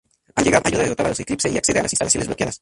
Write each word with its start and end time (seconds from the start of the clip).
Al 0.35 0.43
llegar, 0.43 0.63
ayuda 0.65 0.79
a 0.79 0.83
derrotar 0.85 1.05
a 1.05 1.09
los 1.09 1.19
Eclipse 1.19 1.47
y 1.51 1.57
accede 1.57 1.77
a 1.77 1.83
las 1.83 1.93
instalaciones 1.93 2.25
bloqueadas. 2.25 2.59